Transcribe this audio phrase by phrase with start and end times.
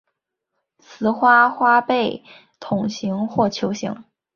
[0.97, 2.23] 雌花花被
[2.59, 4.03] 筒形或球形。